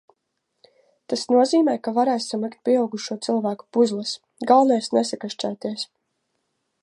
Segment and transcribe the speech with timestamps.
[1.13, 4.15] Tas nozīmē, ka varēsim likt pieaugušo cilvēku puzles,
[4.53, 5.87] galvenais nesakašķēties.